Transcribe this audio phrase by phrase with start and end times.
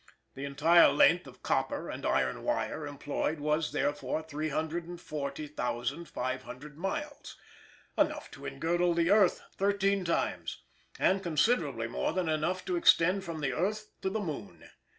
[0.33, 7.37] The entire length of copper and iron wire employed was, therefore, 340,500 miles
[7.95, 10.63] enough to engirdle the earth thirteen times,
[10.97, 14.67] and considerably more than enough to extend from the earth to the moon.